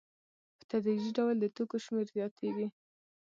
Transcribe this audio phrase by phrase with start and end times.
[0.57, 2.67] په تدریجي ډول د توکو شمېر زیاتېږي